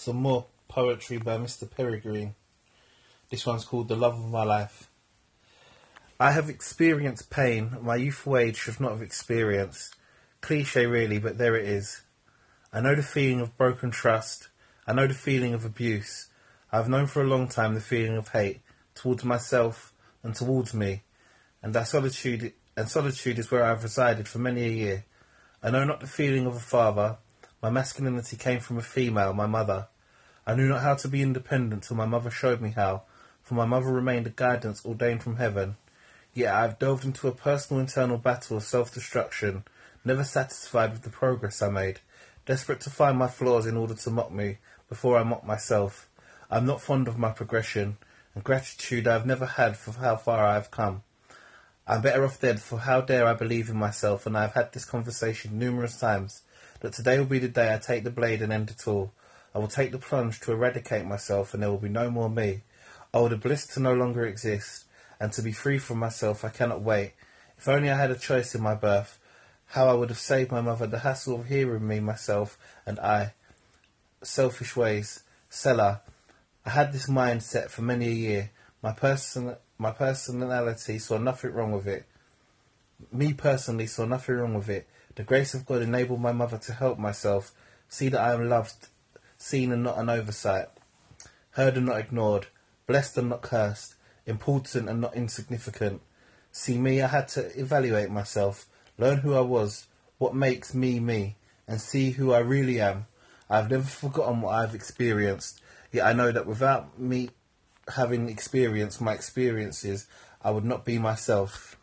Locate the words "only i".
67.68-67.96